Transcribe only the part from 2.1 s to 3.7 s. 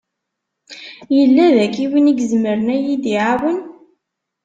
i izemren ad yi-d-iɛawen?